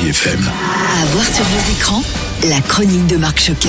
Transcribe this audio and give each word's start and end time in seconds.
Chérie 0.00 0.10
FM. 0.10 0.50
À 1.02 1.06
voir 1.06 1.24
sur 1.24 1.44
vos 1.44 1.72
écrans, 1.72 2.02
la 2.48 2.60
chronique 2.60 3.06
de 3.06 3.16
Marc 3.16 3.38
Choquet. 3.38 3.68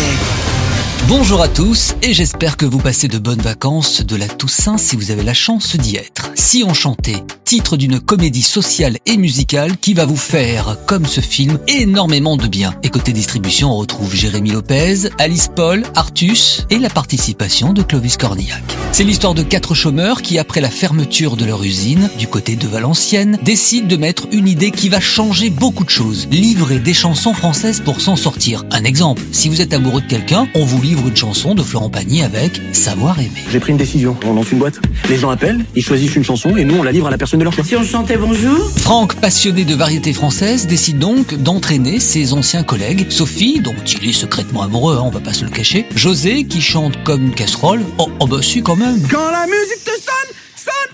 Bonjour 1.08 1.42
à 1.42 1.48
tous 1.48 1.96
et 2.02 2.14
j'espère 2.14 2.58
que 2.58 2.66
vous 2.66 2.78
passez 2.78 3.08
de 3.08 3.18
bonnes 3.18 3.42
vacances 3.42 4.02
de 4.02 4.16
la 4.16 4.28
Toussaint 4.28 4.78
si 4.78 4.96
vous 4.96 5.12
avez 5.12 5.24
la 5.24 5.34
chance 5.34 5.76
d'y 5.76 5.98
être. 5.98 6.32
Si 6.36 6.64
on 6.66 6.74
chantait, 6.74 7.24
titre 7.44 7.76
d'une 7.76 8.00
comédie 8.00 8.44
sociale 8.44 8.98
et 9.06 9.18
musicale 9.18 9.78
qui 9.78 9.94
va 9.94 10.06
vous 10.06 10.16
faire, 10.16 10.78
comme 10.86 11.06
ce 11.06 11.20
film, 11.20 11.60
énormément 11.68 12.38
de 12.38 12.48
bien. 12.48 12.74
Et 12.84 12.90
côté 12.90 13.12
distribution, 13.12 13.72
on 13.72 13.78
retrouve 13.78 14.16
Jérémy 14.16 14.52
Lopez, 14.52 15.10
Alice 15.18 15.50
Paul, 15.54 15.84
Artus 15.96 16.66
et 16.70 16.80
la 16.80 16.90
participation 16.90 17.74
de 17.74 17.82
Clovis 17.82 18.16
Cornillac. 18.16 18.64
C'est 18.94 19.04
l'histoire 19.04 19.34
de 19.34 19.44
quatre 19.44 19.74
chômeurs 19.74 20.22
qui, 20.22 20.38
après 20.38 20.62
la 20.62 20.70
fermeture 20.70 21.36
de 21.36 21.46
leur 21.46 21.64
usine, 21.64 22.10
du 22.18 22.28
côté 22.28 22.56
de 22.56 22.68
Valenciennes, 22.68 23.38
décident 23.44 23.88
de 23.88 23.96
mettre 23.98 24.28
une 24.32 24.48
idée 24.48 24.72
qui 24.72 24.90
va 24.90 25.00
changer 25.00 25.50
beaucoup 25.50 25.84
de 25.84 25.90
choses. 25.90 26.28
Livrer 26.30 26.80
des 26.80 26.94
chansons 26.94 27.34
françaises 27.34 27.82
pour 27.82 28.02
s'en 28.02 28.16
sortir. 28.16 28.64
Un 28.72 28.84
exemple, 28.84 29.24
si 29.32 29.50
vous 29.50 29.62
êtes 29.62 29.74
amoureux 29.74 30.02
de 30.02 30.08
quelqu'un, 30.08 30.48
on 30.56 30.66
vous 30.66 30.82
livre 30.82 30.91
une 31.00 31.16
chanson 31.16 31.56
de 31.56 31.64
Florent 31.64 31.90
Pagny 31.90 32.22
avec 32.22 32.62
Savoir 32.74 33.20
aimer. 33.20 33.32
J'ai 33.50 33.60
pris 33.60 33.72
une 33.72 33.78
décision. 33.78 34.16
On 34.26 34.34
lance 34.34 34.52
une 34.52 34.60
boîte. 34.60 34.80
Les 35.10 35.18
gens 35.18 35.30
appellent, 35.30 35.64
ils 35.76 35.84
choisissent 35.84 36.16
une 36.16 36.24
chanson 36.24 36.58
et 36.58 36.66
nous 36.66 36.76
on 36.76 36.84
la 36.84 36.92
livre 36.92 37.08
à 37.08 37.12
la 37.12 37.18
personne 37.18 37.40
de 37.40 37.44
leur 37.44 37.54
choix. 37.54 37.64
Si 37.64 37.76
on 37.76 37.84
chantait 37.84 38.18
bonjour 38.18 38.70
Franck, 38.78 39.16
passionné 39.16 39.64
de 39.64 39.76
variété 39.76 40.14
française, 40.14 40.68
décide 40.68 41.00
donc 41.00 41.36
d'entraîner 41.36 42.00
ses 42.00 42.34
anciens 42.34 42.64
collègues. 42.64 43.08
Sophie, 43.10 43.60
dont 43.62 43.76
il 43.86 44.10
est 44.10 44.14
secrètement 44.14 44.64
amoureux, 44.64 44.98
hein, 44.98 45.04
on 45.06 45.10
va 45.12 45.20
pas 45.20 45.34
se 45.34 45.46
le 45.46 45.52
cacher. 45.52 45.86
José, 45.96 46.44
qui 46.44 46.62
chante 46.62 47.02
comme 47.04 47.24
une 47.28 47.34
casserole. 47.34 47.82
Oh, 47.98 48.10
oh 48.20 48.28
bah 48.28 48.42
si 48.42 48.62
quand 48.62 48.76
même. 48.76 49.02
Quand 49.10 49.32
la 49.32 49.46
musique 49.46 49.84
te 49.84 49.92
sonne, 49.92 50.36
sonne. 50.56 50.91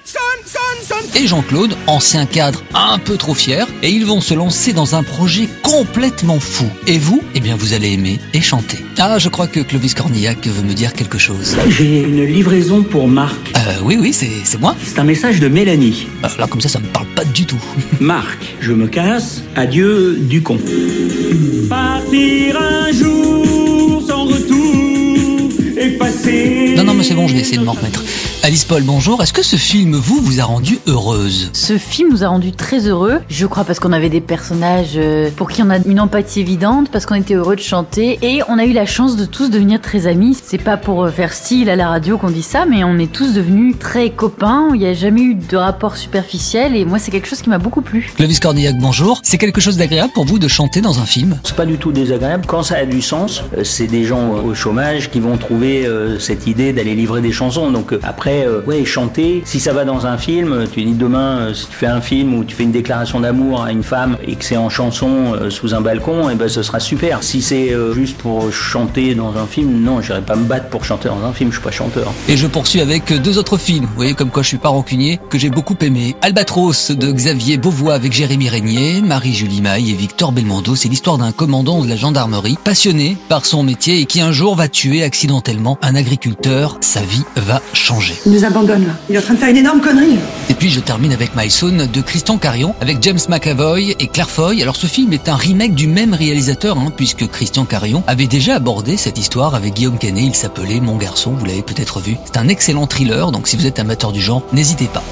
Et 1.16 1.26
Jean-Claude, 1.26 1.76
ancien 1.88 2.28
cadre 2.28 2.64
un 2.76 3.00
peu 3.00 3.18
trop 3.18 3.34
fier, 3.34 3.66
et 3.82 3.90
ils 3.90 4.06
vont 4.06 4.22
se 4.22 4.36
lancer 4.36 4.72
dans 4.72 4.94
un 4.96 5.02
projet 5.02 5.48
complètement 5.64 6.40
fou. 6.40 6.66
Et 6.86 7.00
vous, 7.00 7.24
eh 7.34 7.40
bien 7.40 7.56
vous 7.56 7.74
allez 7.74 7.94
aimer 7.94 8.20
et 8.34 8.42
chanter. 8.42 8.78
Ah, 9.00 9.18
je 9.18 9.28
crois 9.30 9.48
que 9.48 9.60
Clovis 9.60 9.96
Cornillac 9.96 10.46
veut 10.46 10.62
me 10.64 10.74
dire 10.74 10.94
quelque 10.94 11.18
chose. 11.18 11.56
J'ai 11.70 12.04
une 12.04 12.24
livraison 12.24 12.84
pour 12.84 13.08
Marc. 13.08 13.36
Euh, 13.56 13.60
oui, 13.84 13.98
oui, 14.00 14.14
c'est 14.14 14.30
c'est 14.44 14.60
moi. 14.60 14.76
C'est 14.84 15.00
un 15.00 15.04
message 15.04 15.40
de 15.40 15.48
Mélanie. 15.48 16.08
Euh, 16.24 16.28
Là, 16.38 16.46
comme 16.48 16.62
ça, 16.62 16.70
ça 16.70 16.80
me 16.80 16.88
parle 16.88 17.08
pas 17.16 17.26
du 17.26 17.46
tout. 17.46 17.62
Marc, 18.00 18.38
je 18.60 18.74
me 18.74 18.88
casse. 18.88 19.42
Adieu 19.56 20.18
du 20.20 20.44
con. 20.44 20.60
C'est 27.08 27.14
bon, 27.14 27.26
je 27.26 27.36
vais 27.36 27.40
essayer 27.40 27.58
de 27.58 27.64
m'en 27.64 27.72
remettre. 27.72 28.04
Alice 28.44 28.66
Paul, 28.66 28.84
bonjour. 28.84 29.24
Est-ce 29.24 29.32
que 29.32 29.42
ce 29.42 29.56
film, 29.56 29.96
vous, 29.96 30.20
vous 30.22 30.42
a 30.42 30.44
rendu 30.44 30.80
heureuse? 30.88 31.50
Ce 31.54 31.78
film 31.78 32.10
nous 32.12 32.26
a 32.26 32.28
rendus 32.28 32.52
très 32.52 32.86
heureux, 32.88 33.20
je 33.30 33.46
crois 33.46 33.64
parce 33.64 33.80
qu'on 33.80 33.94
avait 33.94 34.10
des 34.10 34.20
personnages 34.20 34.96
euh, 34.96 35.30
pour 35.34 35.50
qui 35.50 35.64
on 35.64 35.70
a 35.70 35.78
une 35.78 36.02
empathie 36.02 36.42
évidente, 36.42 36.90
parce 36.92 37.06
qu'on 37.06 37.16
était 37.16 37.36
heureux 37.36 37.56
de 37.56 37.62
chanter 37.62 38.20
et 38.22 38.42
on 38.50 38.60
a 38.60 38.66
eu 38.66 38.74
la 38.74 38.86
chance 38.86 39.16
de 39.16 39.24
tous 39.24 39.50
devenir 39.50 39.80
très 39.80 40.06
amis. 40.06 40.38
C'est 40.42 40.58
pas 40.58 40.76
pour 40.76 41.06
euh, 41.06 41.10
faire 41.10 41.32
style 41.32 41.70
à 41.70 41.78
la 41.78 41.88
radio 41.88 42.18
qu'on 42.18 42.30
dit 42.30 42.42
ça, 42.42 42.66
mais 42.66 42.84
on 42.84 42.98
est 43.00 43.12
tous 43.12 43.34
devenus 43.34 43.76
très 43.80 44.10
copains. 44.10 44.70
Il 44.74 44.82
n'y 44.82 44.86
a 44.86 44.94
jamais 44.94 45.22
eu 45.22 45.36
de 45.36 45.56
rapport 45.56 45.96
superficiel 45.96 46.76
et 46.76 46.84
moi 46.84 47.00
c'est 47.00 47.12
quelque 47.12 47.28
chose 47.28 47.42
qui 47.42 47.50
m'a 47.50 47.60
beaucoup 47.60 47.82
plu. 47.82 48.12
Clovis 48.18 48.42
Cornillac, 48.42 48.78
bonjour. 48.80 49.22
C'est 49.24 49.38
quelque 49.38 49.62
chose 49.62 49.78
d'agréable 49.78 50.12
pour 50.14 50.26
vous 50.26 50.40
de 50.40 50.50
chanter 50.50 50.82
dans 50.82 51.00
un 51.00 51.06
film? 51.06 51.40
C'est 51.44 51.56
pas 51.56 51.66
du 51.66 51.78
tout 51.78 51.94
désagréable. 51.94 52.46
Quand 52.48 52.64
ça 52.64 52.76
a 52.76 52.86
du 52.86 53.02
sens, 53.02 53.44
euh, 53.58 53.64
c'est 53.64 53.88
des 53.88 54.04
gens 54.04 54.32
au 54.32 54.54
chômage 54.54 55.10
qui 55.10 55.22
vont 55.22 55.38
trouver 55.38 55.88
cette 56.20 56.48
idée 56.48 56.74
d'aller 56.74 56.97
livrer 56.98 57.22
des 57.22 57.32
chansons. 57.32 57.72
Donc 57.72 57.94
euh, 57.94 58.00
après, 58.04 58.46
euh, 58.46 58.62
ouais, 58.68 58.84
chanter, 58.86 59.42
si 59.46 59.60
ça 59.60 59.74
va 59.74 59.86
dans 59.86 60.06
un 60.06 60.18
film, 60.18 60.66
tu 60.72 60.84
dis 60.84 60.94
demain, 60.94 61.40
euh, 61.40 61.54
si 61.54 61.68
tu 61.68 61.76
fais 61.76 61.88
un 61.88 62.02
film 62.02 62.34
où 62.34 62.44
tu 62.44 62.56
fais 62.56 62.64
une 62.64 62.72
déclaration 62.72 63.20
d'amour 63.20 63.64
à 63.64 63.72
une 63.72 63.84
femme 63.84 64.18
et 64.26 64.36
que 64.36 64.44
c'est 64.44 64.58
en 64.58 64.70
chanson 64.70 65.34
euh, 65.34 65.50
sous 65.50 65.74
un 65.74 65.82
balcon, 65.82 66.30
et 66.30 66.36
ben 66.36 66.50
ce 66.50 66.64
sera 66.64 66.80
super. 66.80 67.24
Si 67.24 67.42
c'est 67.42 67.72
euh, 67.74 67.94
juste 67.94 68.18
pour 68.18 68.52
chanter 68.52 69.16
dans 69.16 69.38
un 69.38 69.46
film, 69.46 69.82
non, 69.84 70.02
j'irai 70.02 70.22
pas 70.22 70.36
me 70.36 70.46
battre 70.46 70.70
pour 70.70 70.84
chanter 70.84 71.10
dans 71.10 71.24
un 71.26 71.34
film, 71.34 71.52
je 71.52 71.56
suis 71.56 71.64
pas 71.64 71.72
chanteur. 71.72 72.12
Et 72.28 72.38
je 72.38 72.48
poursuis 72.48 72.82
avec 72.82 73.14
deux 73.22 73.38
autres 73.38 73.58
films. 73.58 73.86
Vous 73.86 73.96
voyez 73.96 74.14
comme 74.14 74.30
quoi 74.30 74.44
je 74.44 74.48
suis 74.50 74.58
pas 74.58 74.70
rancunier, 74.70 75.20
que 75.30 75.38
j'ai 75.38 75.50
beaucoup 75.50 75.76
aimé. 75.82 76.16
Albatros 76.22 76.92
de 76.92 77.12
Xavier 77.12 77.58
Beauvois 77.58 77.94
avec 77.94 78.12
Jérémy 78.12 78.50
Régnier, 78.50 79.02
Marie-Julie 79.02 79.62
Maille 79.62 79.92
et 79.92 79.96
Victor 79.96 80.32
Belmondo. 80.32 80.76
C'est 80.76 80.90
l'histoire 80.90 81.18
d'un 81.18 81.32
commandant 81.32 81.84
de 81.84 81.90
la 81.90 81.96
gendarmerie, 81.96 82.58
passionné 82.64 83.18
par 83.30 83.46
son 83.46 83.64
métier 83.64 84.00
et 84.00 84.06
qui 84.06 84.22
un 84.22 84.32
jour 84.32 84.56
va 84.56 84.68
tuer 84.68 85.04
accidentellement 85.04 85.78
un 85.82 85.96
agriculteur. 85.96 86.78
Sa 86.88 87.02
vie 87.02 87.26
va 87.36 87.62
changer. 87.74 88.16
Il 88.26 88.32
nous 88.32 88.46
abandonne 88.46 88.88
là. 88.88 88.94
Il 89.10 89.16
est 89.16 89.20
en 89.20 89.22
train 89.22 89.34
de 89.34 89.40
faire 89.40 89.50
une 89.50 89.58
énorme 89.58 89.82
connerie. 89.82 90.18
Et 90.50 90.54
puis 90.54 90.70
je 90.70 90.80
termine 90.80 91.12
avec 91.12 91.36
My 91.36 91.52
Son 91.52 91.86
de 91.86 92.02
Christian 92.02 92.38
Carion 92.38 92.74
avec 92.80 93.04
James 93.04 93.20
McAvoy 93.28 93.94
et 94.00 94.08
Claire 94.08 94.30
Foy. 94.30 94.62
Alors 94.62 94.78
ce 94.78 94.88
film 94.88 95.12
est 95.12 95.28
un 95.28 95.36
remake 95.36 95.76
du 95.76 95.90
même 95.90 96.14
réalisateur 96.14 96.78
hein, 96.78 96.94
puisque 96.96 97.28
Christian 97.28 97.66
Carion 97.66 98.06
avait 98.08 98.28
déjà 98.28 98.56
abordé 98.56 98.96
cette 98.96 99.18
histoire 99.18 99.54
avec 99.54 99.74
Guillaume 99.74 99.98
Canet. 99.98 100.24
Il 100.28 100.34
s'appelait 100.34 100.80
Mon 100.80 100.96
garçon, 100.96 101.32
vous 101.38 101.44
l'avez 101.44 101.62
peut-être 101.62 102.00
vu. 102.00 102.16
C'est 102.24 102.38
un 102.38 102.48
excellent 102.48 102.88
thriller, 102.88 103.34
donc 103.34 103.50
si 103.50 103.58
vous 103.58 103.66
êtes 103.66 103.80
amateur 103.80 104.14
du 104.14 104.22
genre, 104.22 104.44
n'hésitez 104.54 104.88
pas. 104.88 105.04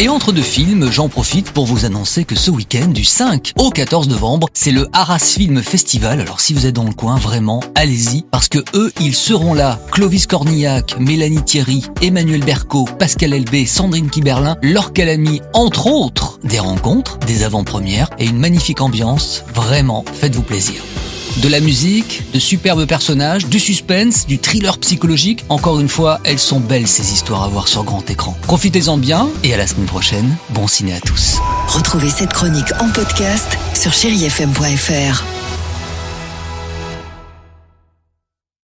Et 0.00 0.08
entre 0.08 0.32
deux 0.32 0.42
films, 0.42 0.90
j'en 0.90 1.08
profite 1.08 1.52
pour 1.52 1.66
vous 1.66 1.84
annoncer 1.84 2.24
que 2.24 2.34
ce 2.34 2.50
week-end, 2.50 2.88
du 2.88 3.04
5 3.04 3.52
au 3.56 3.70
14 3.70 4.08
novembre, 4.08 4.48
c'est 4.52 4.72
le 4.72 4.88
Arras 4.92 5.20
Film 5.20 5.62
Festival. 5.62 6.20
Alors 6.20 6.40
si 6.40 6.52
vous 6.52 6.66
êtes 6.66 6.74
dans 6.74 6.82
le 6.82 6.92
coin, 6.92 7.16
vraiment, 7.16 7.60
allez-y, 7.76 8.24
parce 8.32 8.48
que 8.48 8.58
eux, 8.74 8.90
ils 9.00 9.14
seront 9.14 9.54
là. 9.54 9.78
Clovis 9.92 10.26
Cornillac, 10.26 10.96
Mélanie 10.98 11.44
Thierry, 11.44 11.84
Emmanuel 12.02 12.44
Berco, 12.44 12.86
Pascal 12.98 13.34
Elbé, 13.34 13.66
Sandrine 13.66 14.10
Kiberlin, 14.10 14.56
Laure 14.62 14.92
Calamy, 14.92 15.40
entre 15.52 15.86
autres, 15.86 16.40
des 16.42 16.58
rencontres, 16.58 17.18
des 17.18 17.44
avant-premières 17.44 18.10
et 18.18 18.26
une 18.26 18.38
magnifique 18.38 18.80
ambiance. 18.80 19.44
Vraiment, 19.54 20.04
faites-vous 20.12 20.42
plaisir. 20.42 20.82
De 21.42 21.48
la 21.48 21.60
musique, 21.60 22.22
de 22.32 22.38
superbes 22.38 22.86
personnages, 22.86 23.46
du 23.46 23.58
suspense, 23.58 24.26
du 24.26 24.38
thriller 24.38 24.78
psychologique. 24.78 25.44
Encore 25.48 25.80
une 25.80 25.88
fois, 25.88 26.20
elles 26.24 26.38
sont 26.38 26.60
belles 26.60 26.86
ces 26.86 27.12
histoires 27.12 27.42
à 27.42 27.48
voir 27.48 27.66
sur 27.66 27.82
grand 27.82 28.08
écran. 28.08 28.36
Profitez-en 28.42 28.98
bien 28.98 29.28
et 29.42 29.52
à 29.52 29.56
la 29.56 29.66
semaine 29.66 29.86
prochaine. 29.86 30.36
Bon 30.50 30.68
ciné 30.68 30.94
à 30.94 31.00
tous. 31.00 31.38
Retrouvez 31.66 32.10
cette 32.10 32.32
chronique 32.32 32.72
en 32.80 32.88
podcast 32.88 33.58
sur 33.74 33.92
chérifm.fr. 33.92 35.33